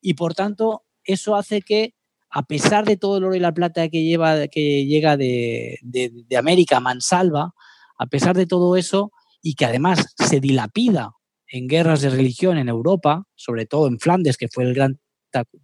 y 0.00 0.14
por 0.14 0.34
tanto 0.34 0.84
eso 1.02 1.34
hace 1.34 1.60
que, 1.60 1.94
a 2.30 2.44
pesar 2.44 2.84
de 2.84 2.96
todo 2.96 3.18
el 3.18 3.24
oro 3.24 3.34
y 3.34 3.40
la 3.40 3.52
plata 3.52 3.88
que, 3.88 4.04
lleva, 4.04 4.46
que 4.46 4.86
llega 4.86 5.16
de, 5.16 5.78
de, 5.82 6.12
de 6.14 6.36
América, 6.36 6.78
mansalva, 6.78 7.54
a 7.98 8.06
pesar 8.06 8.36
de 8.36 8.46
todo 8.46 8.76
eso, 8.76 9.10
y 9.42 9.54
que 9.54 9.64
además 9.64 10.14
se 10.16 10.38
dilapida 10.38 11.17
en 11.48 11.66
guerras 11.66 12.00
de 12.00 12.10
religión 12.10 12.58
en 12.58 12.68
Europa, 12.68 13.24
sobre 13.34 13.66
todo 13.66 13.88
en 13.88 13.98
Flandes, 13.98 14.36
que 14.36 14.48
fue 14.48 14.64
el 14.64 14.74
gran, 14.74 15.00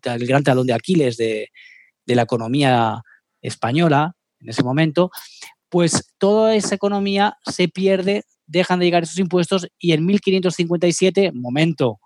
el 0.04 0.26
gran 0.26 0.42
talón 0.42 0.66
de 0.66 0.72
Aquiles 0.72 1.16
de, 1.16 1.50
la 2.06 2.22
economía 2.22 3.02
española 3.40 4.14
en 4.40 4.50
ese 4.50 4.62
momento, 4.62 5.10
pues 5.70 6.14
toda 6.18 6.54
esa 6.54 6.74
economía 6.74 7.38
se 7.50 7.68
pierde, 7.68 8.24
dejan 8.46 8.78
de 8.78 8.84
llegar 8.84 9.02
esos 9.02 9.18
impuestos 9.18 9.68
y 9.78 9.92
en 9.92 10.04
1557, 10.04 11.32
momento 11.32 12.00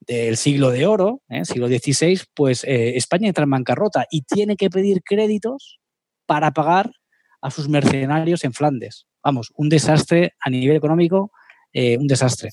del 0.00 0.36
siglo 0.36 0.70
de 0.70 0.86
oro, 0.86 1.22
¿eh? 1.28 1.44
siglo 1.44 1.68
XVI, 1.68 2.20
pues 2.34 2.64
eh, 2.64 2.96
España 2.96 3.28
entra 3.28 3.44
en 3.44 3.50
bancarrota 3.50 4.06
y 4.10 4.22
tiene 4.22 4.56
que 4.56 4.70
pedir 4.70 5.02
créditos 5.02 5.78
para 6.26 6.52
pagar 6.52 6.90
a 7.40 7.50
sus 7.50 7.68
mercenarios 7.68 8.44
en 8.44 8.54
Flandes. 8.54 9.06
Vamos, 9.22 9.52
un 9.56 9.68
desastre 9.68 10.34
a 10.40 10.50
nivel 10.50 10.76
económico, 10.76 11.30
eh, 11.72 11.98
un 11.98 12.06
desastre. 12.06 12.50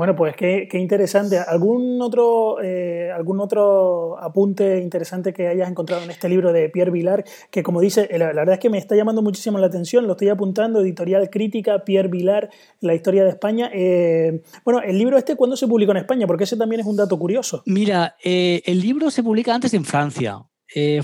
Bueno, 0.00 0.16
pues 0.16 0.34
qué, 0.34 0.66
interesante. 0.72 1.38
¿Algún 1.38 2.00
otro, 2.00 2.56
eh, 2.62 3.10
¿Algún 3.14 3.38
otro 3.38 4.18
apunte 4.18 4.78
interesante 4.78 5.34
que 5.34 5.46
hayas 5.46 5.68
encontrado 5.68 6.02
en 6.02 6.10
este 6.10 6.26
libro 6.26 6.54
de 6.54 6.70
Pierre 6.70 6.90
Vilar? 6.90 7.22
Que 7.50 7.62
como 7.62 7.82
dice, 7.82 8.08
la, 8.16 8.28
verdad 8.28 8.54
es 8.54 8.60
que 8.60 8.70
me 8.70 8.78
está 8.78 8.96
llamando 8.96 9.20
muchísimo 9.20 9.58
la 9.58 9.66
atención, 9.66 10.06
lo 10.06 10.12
estoy 10.12 10.30
apuntando, 10.30 10.80
editorial 10.80 11.28
crítica, 11.28 11.84
Pierre 11.84 12.08
Vilar, 12.08 12.48
la 12.80 12.94
historia 12.94 13.24
de 13.24 13.28
España. 13.28 13.70
Eh, 13.74 14.40
bueno, 14.64 14.80
el 14.80 14.96
libro 14.96 15.18
este, 15.18 15.36
¿cuándo 15.36 15.54
se 15.54 15.68
publicó 15.68 15.92
en 15.92 15.98
España? 15.98 16.26
Porque 16.26 16.44
ese 16.44 16.56
también 16.56 16.80
es 16.80 16.86
un 16.86 16.96
dato 16.96 17.18
curioso. 17.18 17.62
Mira, 17.66 18.16
eh, 18.24 18.62
el 18.64 18.80
libro 18.80 19.10
se 19.10 19.22
publica 19.22 19.54
antes 19.54 19.74
en 19.74 19.84
Francia. 19.84 20.38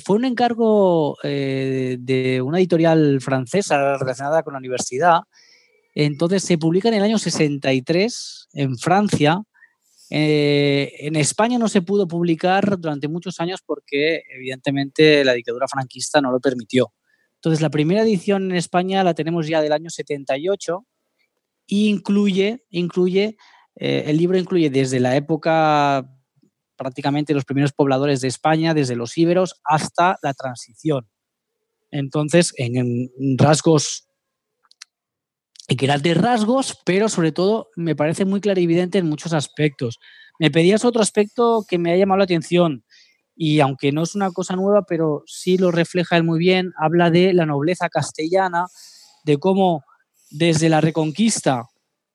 fue 0.03 0.17
un 0.17 0.25
encargo 0.25 1.19
de 1.23 2.43
una 2.43 2.59
editorial 2.61 3.21
francesa 3.21 3.99
relacionada 3.99 4.43
con 4.43 4.55
la 4.55 4.59
universidad 4.59 5.21
entonces 6.05 6.43
se 6.45 6.59
publica 6.59 6.89
en 6.89 6.95
el 6.95 7.03
año 7.03 7.19
63 7.19 8.49
en 8.53 8.79
Francia. 8.79 9.43
Eh, 10.11 10.93
en 11.01 11.17
España 11.17 11.59
no 11.59 11.69
se 11.69 11.83
pudo 11.83 12.07
publicar 12.07 12.79
durante 12.79 13.09
muchos 13.09 13.41
años 13.41 13.61
porque 13.65 14.23
evidentemente 14.29 15.25
la 15.25 15.33
dictadura 15.33 15.67
franquista 15.69 16.21
no 16.21 16.31
lo 16.31 16.39
permitió. 16.39 16.93
Entonces 17.37 17.61
la 17.61 17.71
primera 17.71 18.03
edición 18.03 18.51
en 18.51 18.57
España 18.57 19.03
la 19.03 19.15
tenemos 19.15 19.49
ya 19.49 19.61
del 19.61 19.73
año 19.73 19.91
78 19.91 20.87
e 21.69 21.75
incluye, 21.75 22.65
incluye 22.71 23.37
eh, 23.77 24.05
el 24.07 24.17
libro 24.17 24.39
incluye 24.39 24.71
desde 24.71 25.01
la 25.01 25.17
época 25.17 26.11
prácticamente 26.77 27.35
los 27.35 27.45
primeros 27.45 27.73
pobladores 27.73 28.21
de 28.21 28.29
España, 28.29 28.75
desde 28.75 28.97
los 28.97 29.17
íberos 29.17 29.61
hasta 29.65 30.19
la 30.23 30.35
transición. 30.35 31.09
Entonces, 31.91 32.53
en, 32.57 33.09
rasgos, 33.39 34.06
en 35.69 35.77
grandes 35.77 36.17
rasgos, 36.17 36.79
pero 36.85 37.09
sobre 37.09 37.33
todo 37.33 37.69
me 37.77 37.97
parece 37.97 38.25
muy 38.25 38.41
clarividente 38.41 38.99
en 38.99 39.09
muchos 39.09 39.33
aspectos. 39.33 39.99
Me 40.39 40.51
pedías 40.51 40.85
otro 40.85 41.03
aspecto 41.03 41.65
que 41.69 41.79
me 41.79 41.93
ha 41.93 41.97
llamado 41.97 42.19
la 42.19 42.25
atención 42.25 42.85
y 43.37 43.61
aunque 43.61 43.93
no 43.93 44.03
es 44.03 44.15
una 44.15 44.31
cosa 44.31 44.57
nueva, 44.57 44.83
pero 44.89 45.23
sí 45.27 45.59
lo 45.59 45.71
refleja 45.71 46.17
él 46.17 46.25
muy 46.25 46.39
bien, 46.39 46.73
habla 46.79 47.11
de 47.11 47.35
la 47.35 47.45
nobleza 47.45 47.91
castellana, 47.91 48.67
de 49.25 49.37
cómo 49.37 49.85
desde 50.31 50.71
la 50.71 50.81
Reconquista 50.81 51.69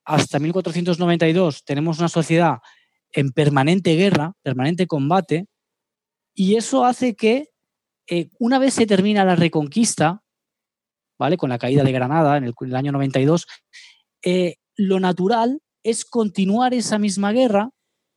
hasta 0.04 0.40
1492 0.40 1.64
tenemos 1.64 2.00
una 2.00 2.10
sociedad 2.10 2.58
en 3.12 3.32
permanente 3.32 3.96
guerra, 3.96 4.34
permanente 4.42 4.88
combate, 4.88 5.46
y 6.34 6.56
eso 6.56 6.86
hace 6.86 7.16
que 7.16 7.50
eh, 8.08 8.30
una 8.40 8.58
vez 8.58 8.74
se 8.74 8.88
termina 8.88 9.24
la 9.24 9.36
Reconquista, 9.36 10.24
Con 11.38 11.50
la 11.50 11.60
caída 11.60 11.84
de 11.84 11.92
Granada 11.92 12.38
en 12.38 12.46
el, 12.46 12.76
año 12.76 12.92
92, 12.92 13.46
eh, 14.24 14.56
lo 14.76 15.00
natural 15.00 15.62
es 15.84 16.04
continuar 16.04 16.74
esa 16.74 16.98
misma 16.98 17.32
guerra, 17.32 17.70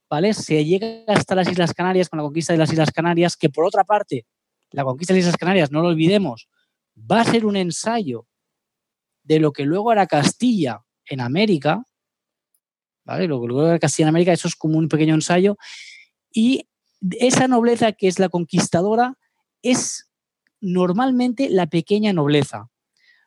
¿vale? 0.08 0.32
Se 0.32 0.64
llega 0.64 1.04
hasta 1.08 1.34
las 1.34 1.50
Islas 1.50 1.74
Canarias 1.74 2.08
con 2.08 2.16
la 2.16 2.22
conquista 2.22 2.54
de 2.54 2.58
las 2.58 2.72
Islas 2.72 2.90
Canarias, 2.90 3.36
que 3.36 3.50
por 3.50 3.66
otra 3.66 3.84
parte, 3.84 4.24
la 4.70 4.84
conquista 4.84 5.12
de 5.12 5.20
las 5.20 5.26
Islas 5.26 5.36
Canarias, 5.36 5.70
no 5.70 5.82
lo 5.82 5.88
olvidemos, 5.88 6.48
va 6.96 7.20
a 7.20 7.24
ser 7.24 7.44
un 7.44 7.56
ensayo 7.56 8.26
de 9.22 9.38
lo 9.38 9.52
que 9.52 9.64
luego 9.64 9.90
hará 9.90 10.06
Castilla 10.06 10.80
en 11.04 11.20
América. 11.20 11.84
Lo 13.04 13.18
que 13.18 13.26
luego 13.26 13.66
hará 13.66 13.78
Castilla 13.78 14.06
en 14.06 14.14
América, 14.14 14.32
eso 14.32 14.48
es 14.48 14.56
como 14.56 14.78
un 14.78 14.88
pequeño 14.88 15.14
ensayo, 15.14 15.58
y 16.32 16.68
esa 17.20 17.48
nobleza 17.48 17.92
que 17.92 18.08
es 18.08 18.18
la 18.18 18.30
conquistadora 18.30 19.18
es 19.60 20.08
normalmente 20.62 21.50
la 21.50 21.66
pequeña 21.66 22.14
nobleza. 22.14 22.70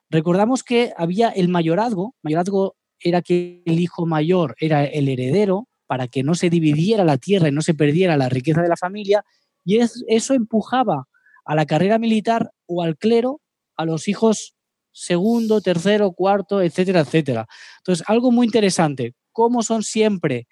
Recordamos 0.10 0.64
que 0.64 0.94
había 0.98 1.30
el 1.30 1.50
mayorazgo, 1.50 2.16
mayorazgo 2.24 2.76
era 3.00 3.22
que 3.22 3.62
el 3.66 3.80
hijo 3.80 4.06
mayor 4.06 4.56
era 4.60 4.86
el 4.86 5.10
heredero 5.10 5.68
para 5.86 6.08
que 6.08 6.24
no 6.24 6.36
se 6.36 6.50
dividiera 6.50 7.04
la 7.04 7.18
tierra 7.18 7.48
y 7.48 7.52
no 7.52 7.62
se 7.62 7.74
perdiera 7.74 8.18
la 8.18 8.30
riqueza 8.30 8.62
de 8.62 8.70
la 8.70 8.78
familia, 8.78 9.24
y 9.64 9.80
eso 9.80 10.34
empujaba 10.34 11.08
a 11.46 11.56
la 11.56 11.66
carrera 11.66 11.98
militar 11.98 12.52
o 12.66 12.84
al 12.84 12.98
clero 12.98 13.42
a 13.76 13.86
los 13.86 14.08
hijos 14.08 14.56
segundo, 14.92 15.62
tercero, 15.62 16.12
cuarto, 16.12 16.62
etcétera, 16.62 17.02
etcétera. 17.02 17.48
Entonces, 17.80 18.04
algo 18.08 18.32
muy 18.32 18.48
interesante, 18.48 19.14
cómo 19.32 19.62
son 19.62 19.84
siempre 19.84 20.48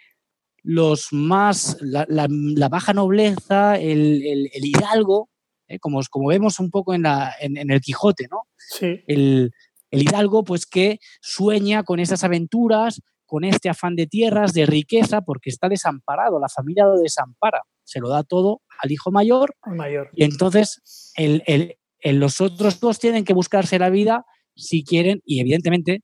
los 0.62 1.12
más, 1.12 1.78
la, 1.82 2.28
baja 2.70 2.94
nobleza, 2.94 3.78
el, 3.78 4.50
hidalgo, 4.54 5.30
¿eh? 5.67 5.79
como, 5.79 6.01
como 6.10 6.29
vemos 6.29 6.60
un 6.60 6.69
poco 6.72 6.93
en, 6.93 7.03
la, 7.03 7.34
en, 7.39 7.72
el 7.72 7.81
Quijote, 7.81 8.27
¿no? 8.29 8.41
Sí. 8.57 9.03
El, 9.07 9.51
hidalgo, 9.91 10.43
pues 10.43 10.65
que 10.65 11.00
sueña 11.22 11.84
con 11.84 12.01
esas 12.01 12.25
aventuras, 12.25 13.01
con 13.25 13.45
este 13.45 13.69
afán 13.69 13.95
de 13.95 14.07
tierras, 14.07 14.53
de 14.53 14.65
riqueza, 14.65 15.22
porque 15.22 15.50
está 15.50 15.69
desamparado, 15.69 16.38
la 16.38 16.50
familia 16.50 16.84
lo 16.84 16.98
desampara, 16.98 17.62
se 17.86 18.01
lo 18.01 18.10
da 18.10 18.24
todo 18.24 18.62
al 18.81 18.91
hijo 18.91 19.10
mayor, 19.12 19.55
mayor. 19.65 20.10
y 20.13 20.25
entonces 20.25 21.13
el, 21.15 21.77
los 22.03 22.41
otros 22.41 22.81
dos 22.81 23.00
tienen 23.00 23.24
que 23.24 23.34
buscarse 23.34 23.79
la 23.79 23.89
vida 23.89 24.25
si 24.55 24.84
quieren, 24.84 25.22
y 25.25 25.39
evidentemente 25.39 26.01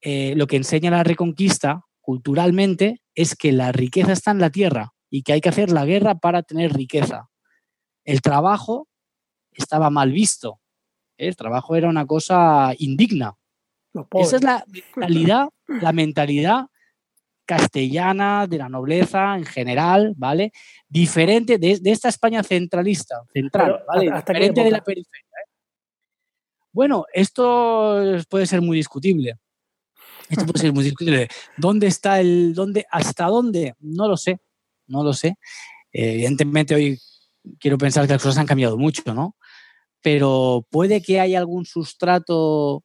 eh, 0.00 0.34
lo 0.36 0.48
que 0.48 0.56
enseña 0.56 0.90
la 0.90 1.04
reconquista 1.04 1.82
culturalmente 2.00 3.00
es 3.14 3.36
que 3.36 3.52
la 3.52 3.70
riqueza 3.70 4.12
está 4.12 4.32
en 4.32 4.40
la 4.40 4.50
tierra 4.50 4.92
y 5.10 5.22
que 5.22 5.34
hay 5.34 5.40
que 5.40 5.48
hacer 5.48 5.70
la 5.70 5.84
guerra 5.84 6.16
para 6.16 6.42
tener 6.42 6.72
riqueza. 6.72 7.28
El 8.04 8.20
trabajo 8.20 8.88
estaba 9.52 9.90
mal 9.90 10.12
visto. 10.12 10.60
¿eh? 11.16 11.28
El 11.28 11.36
trabajo 11.36 11.76
era 11.76 11.88
una 11.88 12.06
cosa 12.06 12.72
indigna. 12.78 13.36
Esa 14.12 14.36
es 14.36 14.42
la 14.42 14.64
mentalidad, 14.96 15.48
la 15.66 15.92
mentalidad 15.92 16.66
castellana, 17.44 18.46
de 18.46 18.58
la 18.58 18.68
nobleza 18.68 19.36
en 19.36 19.44
general, 19.44 20.14
¿vale? 20.16 20.52
Diferente 20.88 21.58
de, 21.58 21.80
esta 21.84 22.08
España 22.08 22.42
centralista, 22.42 23.22
central, 23.32 23.82
¿vale? 23.86 24.10
Diferente 24.10 24.64
de 24.64 24.70
la 24.70 24.82
periferia. 24.82 25.26
Bueno, 26.72 27.04
esto 27.12 28.00
puede 28.30 28.46
ser 28.46 28.62
muy 28.62 28.78
discutible. 28.78 29.38
Esto 30.30 30.46
puede 30.46 30.60
ser 30.60 30.72
muy 30.72 30.84
discutible. 30.84 31.28
¿Dónde 31.58 31.88
está 31.88 32.20
el, 32.20 32.54
dónde, 32.54 32.86
hasta 32.90 33.26
dónde? 33.26 33.74
No 33.80 34.08
lo 34.08 34.16
sé, 34.16 34.40
no 34.86 35.04
lo 35.04 35.12
sé. 35.12 35.36
evidentemente 35.92 36.74
hoy 36.74 36.98
quiero 37.58 37.78
pensar 37.78 38.06
que 38.06 38.12
las 38.12 38.22
cosas 38.22 38.38
han 38.38 38.46
cambiado 38.46 38.76
mucho, 38.76 39.14
¿no? 39.14 39.36
Pero 40.02 40.66
puede 40.70 41.02
que 41.02 41.20
haya 41.20 41.38
algún 41.38 41.64
sustrato 41.64 42.84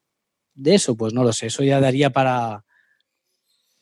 de 0.54 0.76
eso, 0.76 0.96
pues 0.96 1.14
no 1.14 1.24
lo 1.24 1.34
sé. 1.34 1.48
Eso 1.48 1.64
ya 1.64 1.80
daría 1.80 2.10
para, 2.12 2.64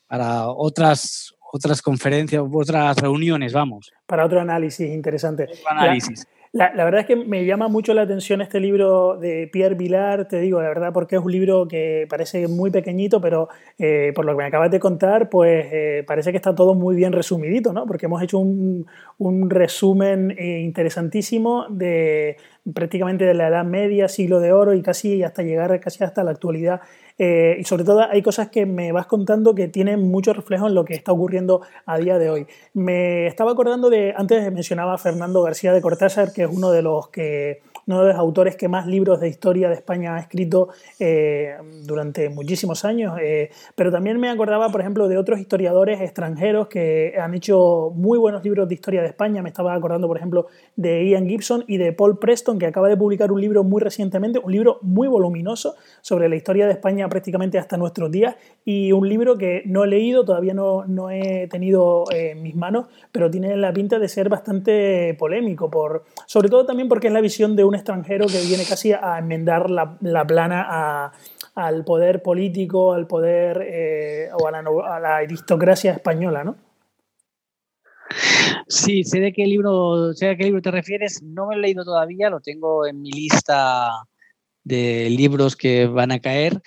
para 0.06 0.48
otras, 0.48 1.34
otras 1.52 1.82
conferencias, 1.82 2.42
otras 2.50 2.96
reuniones, 2.98 3.52
vamos. 3.52 3.90
Para 4.06 4.24
otro 4.24 4.40
análisis 4.40 4.88
interesante. 4.88 5.44
Otro 5.44 5.70
análisis. 5.70 6.26
La, 6.56 6.86
verdad 6.86 7.00
es 7.02 7.06
que 7.06 7.16
me 7.16 7.44
llama 7.44 7.68
mucho 7.68 7.92
la 7.92 8.00
atención 8.00 8.40
este 8.40 8.60
libro 8.60 9.18
de 9.18 9.46
Pierre 9.52 9.74
Vilar, 9.74 10.26
te 10.26 10.40
digo, 10.40 10.62
la 10.62 10.68
verdad, 10.68 10.90
porque 10.90 11.16
es 11.16 11.22
un 11.22 11.30
libro 11.30 11.68
que 11.68 12.06
parece 12.08 12.48
muy 12.48 12.70
pequeñito, 12.70 13.20
pero 13.20 13.50
eh, 13.78 14.12
por 14.14 14.24
lo 14.24 14.32
que 14.32 14.38
me 14.38 14.44
acabas 14.46 14.70
de 14.70 14.80
contar, 14.80 15.28
pues 15.28 15.66
eh, 15.70 16.02
parece 16.06 16.30
que 16.30 16.38
está 16.38 16.54
todo 16.54 16.74
muy 16.74 16.96
bien 16.96 17.12
resumidito, 17.12 17.74
¿no? 17.74 17.84
Porque 17.84 18.06
hemos 18.06 18.22
hecho 18.22 18.38
un, 18.38 18.86
resumen 19.50 20.30
eh, 20.30 20.60
interesantísimo 20.60 21.66
de 21.68 22.38
prácticamente 22.74 23.24
de 23.24 23.34
la 23.34 23.48
Edad 23.48 23.64
Media, 23.64 24.08
siglo 24.08 24.40
de 24.40 24.52
oro 24.52 24.74
y 24.74 24.82
casi 24.82 25.22
hasta 25.22 25.42
llegar 25.42 25.78
casi 25.80 26.04
hasta 26.04 26.24
la 26.24 26.32
actualidad 26.32 26.80
eh, 27.18 27.56
y 27.58 27.64
sobre 27.64 27.84
todo 27.84 28.02
hay 28.02 28.20
cosas 28.22 28.50
que 28.50 28.66
me 28.66 28.92
vas 28.92 29.06
contando 29.06 29.54
que 29.54 29.68
tienen 29.68 30.02
mucho 30.02 30.34
reflejo 30.34 30.66
en 30.66 30.74
lo 30.74 30.84
que 30.84 30.94
está 30.94 31.12
ocurriendo 31.12 31.62
a 31.86 31.98
día 31.98 32.18
de 32.18 32.30
hoy. 32.30 32.46
Me 32.74 33.26
estaba 33.26 33.52
acordando 33.52 33.88
de, 33.88 34.12
antes 34.16 34.52
mencionaba 34.52 34.94
a 34.94 34.98
Fernando 34.98 35.42
García 35.42 35.72
de 35.72 35.80
Cortázar, 35.80 36.32
que 36.32 36.42
es 36.42 36.50
uno 36.50 36.70
de 36.70 36.82
los 36.82 37.08
que 37.08 37.62
uno 37.86 38.02
de 38.02 38.08
los 38.08 38.16
autores 38.16 38.56
que 38.56 38.68
más 38.68 38.86
libros 38.86 39.20
de 39.20 39.28
historia 39.28 39.68
de 39.68 39.76
España 39.76 40.16
ha 40.16 40.18
escrito 40.18 40.68
eh, 40.98 41.56
durante 41.84 42.28
muchísimos 42.28 42.84
años, 42.84 43.16
eh, 43.22 43.50
pero 43.74 43.92
también 43.92 44.18
me 44.18 44.28
acordaba, 44.28 44.70
por 44.70 44.80
ejemplo, 44.80 45.06
de 45.06 45.18
otros 45.18 45.38
historiadores 45.38 46.00
extranjeros 46.00 46.66
que 46.66 47.14
han 47.20 47.34
hecho 47.34 47.92
muy 47.94 48.18
buenos 48.18 48.42
libros 48.42 48.68
de 48.68 48.74
historia 48.74 49.02
de 49.02 49.08
España. 49.08 49.42
Me 49.42 49.50
estaba 49.50 49.74
acordando, 49.74 50.08
por 50.08 50.16
ejemplo, 50.16 50.46
de 50.74 51.08
Ian 51.08 51.28
Gibson 51.28 51.64
y 51.68 51.76
de 51.76 51.92
Paul 51.92 52.18
Preston, 52.18 52.58
que 52.58 52.66
acaba 52.66 52.88
de 52.88 52.96
publicar 52.96 53.30
un 53.30 53.40
libro 53.40 53.62
muy 53.62 53.80
recientemente, 53.80 54.40
un 54.40 54.50
libro 54.50 54.78
muy 54.82 55.06
voluminoso 55.06 55.76
sobre 56.00 56.28
la 56.28 56.34
historia 56.36 56.66
de 56.66 56.72
España 56.72 57.08
prácticamente 57.08 57.58
hasta 57.58 57.76
nuestros 57.76 58.10
días 58.10 58.36
y 58.64 58.90
un 58.90 59.08
libro 59.08 59.38
que 59.38 59.62
no 59.66 59.84
he 59.84 59.86
leído, 59.86 60.24
todavía 60.24 60.54
no, 60.54 60.84
no 60.86 61.10
he 61.10 61.46
tenido 61.48 62.04
eh, 62.12 62.32
en 62.32 62.42
mis 62.42 62.56
manos, 62.56 62.86
pero 63.12 63.30
tiene 63.30 63.56
la 63.56 63.72
pinta 63.72 64.00
de 64.00 64.08
ser 64.08 64.28
bastante 64.28 65.14
polémico, 65.14 65.70
por, 65.70 66.04
sobre 66.26 66.48
todo 66.48 66.66
también 66.66 66.88
porque 66.88 67.06
es 67.06 67.12
la 67.12 67.20
visión 67.20 67.54
de 67.54 67.62
un 67.62 67.75
extranjero 67.76 68.26
que 68.26 68.40
viene 68.40 68.64
casi 68.64 68.92
a 68.92 69.18
enmendar 69.18 69.70
la, 69.70 70.26
plana 70.26 71.12
al 71.54 71.84
poder 71.84 72.22
político, 72.22 72.92
al 72.92 73.06
poder 73.06 73.62
eh, 73.62 74.28
o 74.38 74.46
a 74.46 75.00
la, 75.00 75.16
aristocracia 75.16 75.92
española, 75.92 76.44
¿no? 76.44 76.56
Sí, 78.68 79.04
sé 79.04 79.20
de 79.20 79.32
qué 79.32 79.46
libro, 79.46 80.12
sé 80.14 80.26
de 80.26 80.36
qué 80.36 80.44
libro 80.44 80.60
te 80.60 80.70
refieres. 80.70 81.22
No 81.22 81.46
me 81.46 81.56
he 81.56 81.58
leído 81.58 81.84
todavía, 81.84 82.30
lo 82.30 82.40
tengo 82.40 82.86
en 82.86 83.00
mi 83.00 83.10
lista 83.12 83.90
de 84.64 85.08
libros 85.10 85.54
que 85.56 85.86
van 85.86 86.12
a 86.12 86.20
caer. 86.20 86.60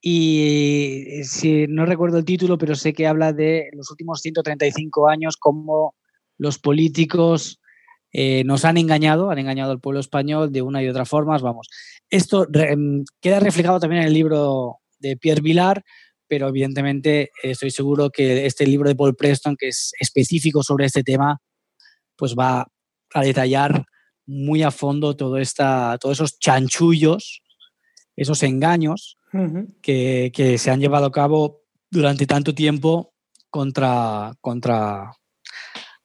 Y 0.00 1.22
si 1.24 1.66
no 1.68 1.86
recuerdo 1.86 2.18
el 2.18 2.24
título, 2.24 2.58
pero 2.58 2.74
sé 2.74 2.92
que 2.92 3.06
habla 3.06 3.32
de 3.32 3.70
los 3.72 3.90
últimos 3.90 4.20
135 4.20 5.08
años, 5.08 5.36
cómo 5.36 5.94
los 6.38 6.58
políticos 6.58 7.60
eh, 8.18 8.44
nos 8.44 8.64
han 8.64 8.78
engañado, 8.78 9.30
han 9.30 9.38
engañado 9.38 9.72
al 9.72 9.78
pueblo 9.78 10.00
español 10.00 10.50
de 10.50 10.62
una 10.62 10.82
y 10.82 10.88
otra 10.88 11.04
forma. 11.04 11.36
Vamos, 11.36 11.68
esto 12.08 12.46
em, 12.54 13.04
queda 13.20 13.40
reflejado 13.40 13.78
también 13.78 14.00
en 14.00 14.08
el 14.08 14.14
libro 14.14 14.78
de 14.98 15.18
Pierre 15.18 15.42
Vilar, 15.42 15.84
pero 16.26 16.48
evidentemente 16.48 17.30
estoy 17.42 17.70
seguro 17.70 18.08
que 18.08 18.46
este 18.46 18.66
libro 18.66 18.88
de 18.88 18.96
Paul 18.96 19.16
Preston, 19.16 19.54
que 19.54 19.68
es 19.68 19.92
específico 20.00 20.62
sobre 20.62 20.86
este 20.86 21.02
tema, 21.02 21.42
pues 22.16 22.34
va 22.34 22.66
a 23.12 23.20
detallar 23.20 23.84
muy 24.24 24.62
a 24.62 24.70
fondo 24.70 25.14
todo 25.14 25.36
esta, 25.36 25.98
todos 26.00 26.16
esos 26.16 26.38
chanchullos, 26.38 27.42
esos 28.16 28.42
engaños 28.42 29.18
que, 29.82 30.32
que, 30.34 30.56
se 30.56 30.70
han 30.70 30.80
llevado 30.80 31.04
a 31.04 31.12
cabo 31.12 31.64
durante 31.90 32.24
tanto 32.24 32.54
tiempo 32.54 33.12
contra, 33.50 34.32
contra 34.40 35.12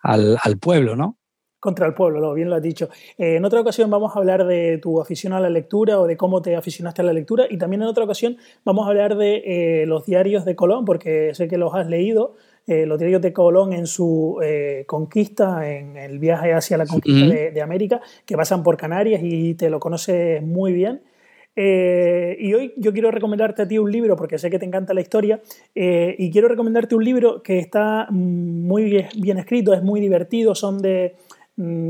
al, 0.02 0.38
al 0.44 0.58
pueblo, 0.60 0.98
¿no? 0.98 1.21
Contra 1.62 1.86
el 1.86 1.94
pueblo, 1.94 2.20
lo 2.20 2.34
bien 2.34 2.50
lo 2.50 2.56
has 2.56 2.62
dicho. 2.62 2.90
Eh, 3.18 3.36
en 3.38 3.46
otra 3.46 3.62
ocasión 3.62 3.90
vamos 3.90 4.14
a 4.14 4.20
hablar 4.20 4.46
de 4.46 4.80
tu 4.80 5.00
afición 5.00 5.32
a 5.32 5.40
la 5.40 5.50
lectura 5.50 6.02
o 6.02 6.08
de 6.08 6.18
cómo 6.18 6.42
te 6.42 6.56
aficionaste 6.58 7.02
a 7.02 7.06
la 7.06 7.14
lectura 7.14 7.46
y 7.50 7.58
también 7.58 7.84
en 7.84 7.88
otra 7.88 8.04
ocasión 8.04 8.36
vamos 8.66 8.86
a 8.86 8.90
hablar 8.90 9.16
de 9.16 9.44
eh, 9.46 9.86
los 9.86 10.06
diarios 10.06 10.44
de 10.44 10.56
Colón, 10.56 10.84
porque 10.84 11.34
sé 11.34 11.48
que 11.48 11.58
los 11.58 11.74
has 11.74 11.88
leído 11.88 12.36
los 12.68 13.00
diarios 13.00 13.22
de 13.22 13.34
Colón 13.34 13.74
en 13.74 13.86
su 13.86 14.40
conquista, 14.86 15.70
en 15.70 15.98
el 15.98 16.20
viaje 16.20 16.54
hacia 16.54 16.78
la 16.78 16.86
conquista 16.86 17.26
de, 17.26 17.52
de, 17.52 17.62
América, 17.62 18.00
que 18.26 18.38
pasan 18.38 18.64
por 18.64 18.78
Canarias 18.78 19.20
y 19.22 19.56
te 19.56 19.70
lo 19.70 19.80
conoces 19.80 20.42
muy 20.42 20.72
bien. 20.72 21.02
Eh, 21.56 22.38
y 22.40 22.54
hoy 22.54 22.74
yo 22.78 22.94
quiero 22.94 23.12
recomendarte 23.12 23.64
a 23.64 23.68
ti 23.68 23.78
un 23.78 23.92
libro, 23.92 24.16
porque 24.16 24.38
sé 24.38 24.50
que 24.50 24.60
te 24.60 24.66
encanta 24.66 24.94
la 24.94 25.02
historia, 25.02 25.42
eh, 25.76 26.16
y 26.18 26.32
quiero 26.32 26.48
recomendarte 26.48 26.96
un 26.96 27.04
libro 27.04 27.44
que 27.44 27.60
está 27.60 28.08
muy 28.10 28.84
bien, 29.14 29.38
escrito, 29.38 29.74
es 29.74 29.84
muy 29.84 30.00
divertido, 30.00 30.56
son 30.56 30.82
de 30.82 31.16
mm, 31.16 31.31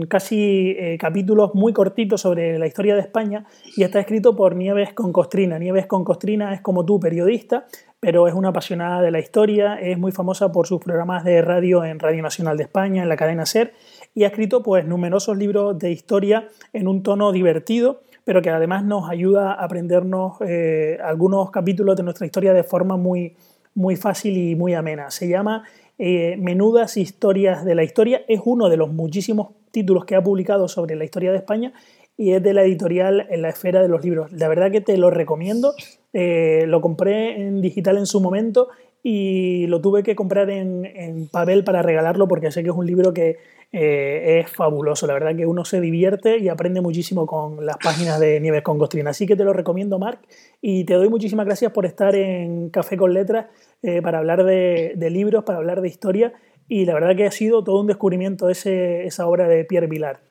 casi 0.07 0.75
eh, 0.77 0.97
capítulos 0.99 1.51
muy 1.53 1.71
cortitos 1.71 2.21
sobre 2.21 2.57
la 2.59 2.67
historia 2.67 2.95
de 2.95 3.01
España, 3.01 3.45
y 3.75 3.83
está 3.83 3.99
escrito 3.99 4.35
por 4.35 4.55
Nieves 4.55 4.93
Concostrina. 4.93 5.59
Nieves 5.59 5.85
Concostrina 5.85 6.53
es 6.53 6.61
como 6.61 6.85
tú, 6.85 6.99
periodista, 6.99 7.65
pero 7.99 8.27
es 8.27 8.33
una 8.33 8.49
apasionada 8.49 9.01
de 9.01 9.11
la 9.11 9.19
historia, 9.19 9.75
es 9.75 9.97
muy 9.97 10.11
famosa 10.11 10.51
por 10.51 10.67
sus 10.67 10.79
programas 10.79 11.23
de 11.23 11.41
radio 11.41 11.85
en 11.85 11.99
Radio 11.99 12.23
Nacional 12.23 12.57
de 12.57 12.63
España, 12.63 13.03
en 13.03 13.09
la 13.09 13.15
cadena 13.15 13.45
SER, 13.45 13.73
y 14.13 14.23
ha 14.23 14.27
escrito 14.27 14.63
pues 14.63 14.85
numerosos 14.85 15.37
libros 15.37 15.77
de 15.77 15.91
historia 15.91 16.47
en 16.73 16.87
un 16.87 17.03
tono 17.03 17.31
divertido 17.31 18.01
pero 18.23 18.41
que 18.41 18.49
además 18.49 18.83
nos 18.83 19.09
ayuda 19.09 19.53
a 19.53 19.63
aprendernos 19.65 20.37
eh, 20.41 20.99
algunos 21.03 21.49
capítulos 21.51 21.95
de 21.95 22.03
nuestra 22.03 22.25
historia 22.25 22.53
de 22.53 22.63
forma 22.63 22.97
muy, 22.97 23.35
muy 23.73 23.95
fácil 23.95 24.37
y 24.37 24.55
muy 24.55 24.73
amena. 24.73 25.11
Se 25.11 25.27
llama 25.27 25.63
eh, 25.97 26.35
Menudas 26.37 26.97
Historias 26.97 27.65
de 27.65 27.75
la 27.75 27.83
Historia. 27.83 28.23
Es 28.27 28.41
uno 28.45 28.69
de 28.69 28.77
los 28.77 28.91
muchísimos 28.91 29.49
títulos 29.71 30.05
que 30.05 30.15
ha 30.15 30.23
publicado 30.23 30.67
sobre 30.67 30.95
la 30.95 31.05
historia 31.05 31.31
de 31.31 31.37
España 31.37 31.73
y 32.17 32.33
es 32.33 32.43
de 32.43 32.53
la 32.53 32.63
editorial 32.63 33.27
En 33.29 33.41
la 33.41 33.49
Esfera 33.49 33.81
de 33.81 33.87
los 33.87 34.03
Libros. 34.03 34.31
La 34.31 34.47
verdad 34.47 34.71
que 34.71 34.81
te 34.81 34.97
lo 34.97 35.09
recomiendo. 35.09 35.73
Eh, 36.13 36.65
lo 36.67 36.81
compré 36.81 37.41
en 37.41 37.61
digital 37.61 37.97
en 37.97 38.05
su 38.05 38.19
momento 38.19 38.67
y 39.03 39.67
lo 39.67 39.81
tuve 39.81 40.03
que 40.03 40.15
comprar 40.15 40.49
en, 40.49 40.85
en 40.85 41.27
papel 41.27 41.63
para 41.63 41.81
regalarlo 41.81 42.27
porque 42.27 42.51
sé 42.51 42.63
que 42.63 42.69
es 42.69 42.75
un 42.75 42.85
libro 42.85 43.13
que 43.13 43.37
eh, 43.73 44.41
es 44.41 44.51
fabuloso. 44.51 45.07
La 45.07 45.13
verdad 45.13 45.35
que 45.35 45.45
uno 45.45 45.63
se 45.63 45.79
divierte 45.79 46.37
y 46.39 46.49
aprende 46.49 46.81
muchísimo 46.81 47.25
con 47.25 47.65
las 47.65 47.77
páginas 47.77 48.19
de 48.19 48.39
Nieves 48.41 48.63
con 48.63 48.77
Costrina. 48.77 49.11
Así 49.11 49.25
que 49.25 49.35
te 49.35 49.45
lo 49.45 49.53
recomiendo, 49.53 49.97
Marc, 49.97 50.19
y 50.61 50.83
te 50.83 50.95
doy 50.95 51.07
muchísimas 51.07 51.45
gracias 51.45 51.71
por 51.71 51.85
estar 51.85 52.13
en 52.15 52.69
Café 52.69 52.97
con 52.97 53.13
Letras 53.13 53.47
eh, 53.81 54.01
para 54.01 54.17
hablar 54.17 54.43
de, 54.43 55.09
libros, 55.09 55.45
para 55.45 55.59
hablar 55.59 55.81
de 55.81 55.87
historia. 55.87 56.33
Y 56.67 56.85
la 56.85 56.93
verdad 56.93 57.15
que 57.15 57.25
ha 57.25 57.31
sido 57.31 57.63
todo 57.63 57.79
un 57.79 57.87
descubrimiento 57.87 58.49
ese, 58.49 59.05
esa 59.05 59.25
obra 59.25 59.47
de 59.47 59.63
Pierre 59.63 59.87
Vilar. 59.87 60.21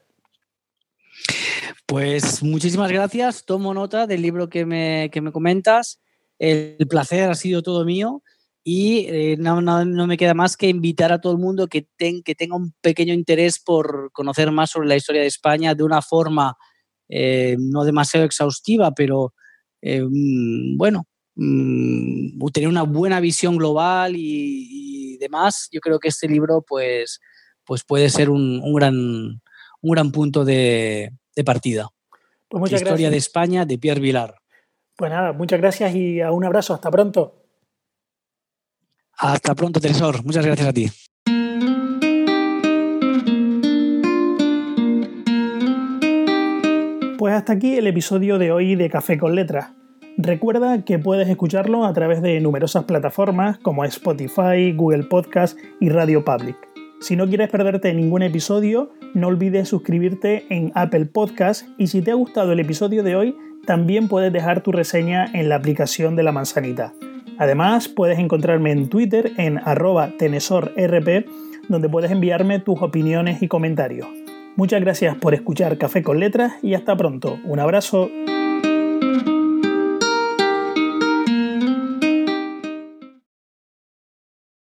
Pues 1.87 2.43
muchísimas 2.43 2.93
gracias. 2.93 3.45
Tomo 3.45 3.73
nota 3.73 4.07
del 4.07 4.23
libro 4.23 4.49
que 4.49 4.67
me, 4.67 5.09
que 5.11 5.23
me 5.23 5.33
comentas. 5.33 6.03
El 6.39 6.87
placer 6.89 7.29
ha 7.31 7.35
sido 7.35 7.63
todo 7.63 7.85
mío 7.85 8.23
y 8.73 9.07
eh, 9.09 9.37
no, 9.37 9.61
me 10.07 10.17
queda 10.17 10.33
más 10.33 10.57
que 10.57 10.69
invitar 10.69 11.11
a 11.11 11.21
todo 11.21 11.33
el 11.33 11.41
mundo 11.41 11.67
que, 11.67 11.89
que 11.99 12.35
tenga 12.37 12.55
un 12.55 12.73
pequeño 12.81 13.13
interés 13.13 13.59
por 13.59 14.13
conocer 14.13 14.53
más 14.53 14.71
sobre 14.71 14.87
la 14.87 14.95
historia 14.95 15.23
de 15.23 15.27
España 15.27 15.75
de 15.75 15.83
una 15.83 16.01
forma 16.01 16.57
eh, 17.09 17.57
no 17.59 17.83
demasiado 17.83 18.25
exhaustiva, 18.25 18.93
pero 18.93 19.35
eh, 19.83 20.05
mm, 20.09 20.77
bueno, 20.77 21.09
mm, 21.35 22.39
tener 22.53 22.69
una 22.69 22.85
buena 22.85 23.19
visión 23.19 23.57
global 23.57 24.13
y, 24.15 25.17
demás. 25.19 25.69
Yo 25.73 25.81
creo 25.81 25.99
que 25.99 26.09
este 26.09 26.29
libro 26.29 26.65
pues, 26.65 27.19
pues 27.65 27.83
puede 27.83 28.09
ser 28.09 28.31
un, 28.31 28.63
gran, 28.73 28.95
un 28.95 29.91
gran 29.91 30.13
punto 30.13 30.45
de, 30.45 31.11
partida. 31.45 31.89
Pues 32.49 32.61
muchas 32.61 32.83
historia 32.83 33.11
de 33.11 33.17
España 33.17 33.67
de 33.67 33.79
Pierre 33.79 34.01
Vilar. 34.01 34.37
Pues 34.97 35.11
nada, 35.11 35.33
muchas 35.33 35.61
gracias 35.61 35.93
y 35.93 36.23
un 36.23 36.45
abrazo. 36.45 36.73
Hasta 36.73 36.89
pronto. 36.89 37.40
Hasta 39.21 39.55
pronto, 39.55 39.81
Tresor. 39.81 40.25
Muchas 40.25 40.47
gracias 40.47 40.67
a 40.67 40.73
ti. 40.73 40.91
Pues 47.19 47.35
hasta 47.35 47.53
aquí 47.53 47.77
el 47.77 47.87
episodio 47.87 48.39
de 48.39 48.51
hoy 48.51 48.77
de 48.77 48.89
Café 48.89 49.19
con 49.19 49.35
Letras. 49.35 49.73
Recuerda 50.17 50.87
que 50.87 50.99
puedes 50.99 51.29
escucharlo 51.29 51.85
a 51.85 51.93
través 51.93 52.23
de 52.23 52.41
numerosas 52.41 52.85
plataformas 52.85 53.59
como 53.59 53.85
Spotify, 53.85 54.73
Google 54.75 55.05
Podcast 55.05 55.59
y 55.81 55.91
Radio 55.91 56.25
Public. 56.25 56.57
Si 57.03 57.15
no 57.15 57.29
quieres 57.29 57.51
perderte 57.51 57.93
ningún 57.93 58.23
episodio, 58.23 58.91
no 59.13 59.27
olvides 59.27 59.69
suscribirte 59.69 60.47
en 60.49 60.73
Apple 60.75 61.07
Podcast 61.07 61.67
y 61.77 61.89
si 61.89 62.01
te 62.01 62.11
ha 62.11 62.15
gustado 62.15 62.53
el 62.53 62.61
episodio 62.61 63.03
de 63.03 63.17
hoy, 63.17 63.37
también 63.67 64.09
puedes 64.09 64.33
dejar 64.33 64.63
tu 64.63 64.73
reseña 64.73 65.27
en 65.35 65.51
la 65.51 65.57
aplicación 65.57 66.17
de 66.17 66.23
la 66.23 66.33
manzanita. 66.33 66.95
Además, 67.41 67.89
puedes 67.89 68.19
encontrarme 68.19 68.71
en 68.71 68.91
Twitter 68.91 69.33
en 69.39 69.59
arroba 69.65 70.13
tenesorrp, 70.19 71.27
donde 71.71 71.89
puedes 71.89 72.11
enviarme 72.11 72.59
tus 72.59 72.83
opiniones 72.83 73.43
y 73.43 73.49
comentarios. 73.49 74.07
Muchas 74.57 74.83
gracias 74.83 75.17
por 75.17 75.33
escuchar 75.33 75.79
Café 75.79 76.03
con 76.03 76.21
Letras 76.21 76.53
y 76.63 76.75
hasta 76.75 76.99
pronto. 76.99 77.39
Un 77.45 77.59
abrazo. 77.59 78.11